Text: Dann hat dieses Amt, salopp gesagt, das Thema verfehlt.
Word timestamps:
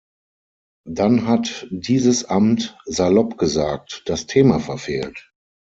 Dann 0.89 1.27
hat 1.27 1.67
dieses 1.69 2.25
Amt, 2.25 2.75
salopp 2.85 3.37
gesagt, 3.37 4.01
das 4.07 4.25
Thema 4.25 4.59
verfehlt. 4.59 5.29